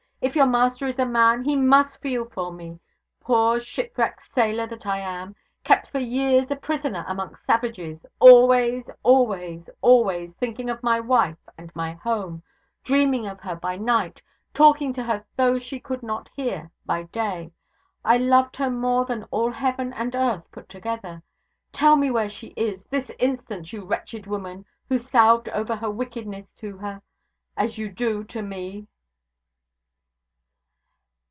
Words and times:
If 0.23 0.35
your 0.35 0.45
master 0.45 0.85
is 0.85 0.99
a 0.99 1.05
man, 1.07 1.43
he 1.45 1.55
must 1.55 1.99
feel 1.99 2.25
for 2.25 2.53
me 2.53 2.79
poor 3.19 3.59
shipwrecked 3.59 4.21
sailor 4.31 4.67
that 4.67 4.85
I 4.85 4.99
am 4.99 5.35
kept 5.63 5.89
for 5.89 5.97
years 5.97 6.51
a 6.51 6.55
prisoner 6.55 7.03
amongst 7.07 7.43
savages, 7.43 8.05
always, 8.19 8.87
always, 9.01 9.67
always 9.81 10.33
thinking 10.33 10.69
of 10.69 10.83
my 10.83 10.99
wife 10.99 11.39
and 11.57 11.75
my 11.75 11.93
home 11.93 12.43
dreaming 12.83 13.25
of 13.25 13.39
her 13.39 13.55
by 13.55 13.77
night, 13.77 14.21
talking 14.53 14.93
to 14.93 15.03
her 15.05 15.25
though 15.37 15.57
she 15.57 15.79
could 15.79 16.03
not 16.03 16.29
hear, 16.35 16.69
by 16.85 17.01
day. 17.03 17.51
I 18.05 18.17
loved 18.17 18.57
her 18.57 18.69
more 18.69 19.05
than 19.05 19.23
all 19.31 19.51
heaven 19.51 19.91
and 19.91 20.15
earth 20.15 20.43
put 20.51 20.69
together. 20.69 21.23
Tell 21.71 21.95
me 21.95 22.11
where 22.11 22.29
she 22.29 22.49
is, 22.55 22.85
this 22.85 23.09
instant, 23.17 23.73
you 23.73 23.85
wretched 23.85 24.27
woman, 24.27 24.65
who 24.87 24.99
salved 24.99 25.49
over 25.49 25.75
her 25.77 25.89
wickedness 25.89 26.53
to 26.59 26.77
her, 26.77 27.01
as 27.57 27.79
you 27.79 27.89
do 27.91 28.21
to 28.25 28.43
me!' 28.43 28.85